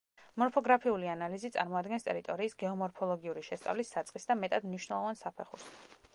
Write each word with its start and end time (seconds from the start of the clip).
მორფოგრაფიული 0.43 1.11
ანალიზი 1.15 1.51
წარმოადგენს 1.57 2.07
ტერიტორიის 2.09 2.57
გეომორფოლოგიური 2.65 3.47
შესწავლის 3.51 3.95
საწყის 3.99 4.29
და 4.33 4.41
მეტად 4.43 4.69
მნიშვნელოვან 4.71 5.23
საფეხურს. 5.25 5.71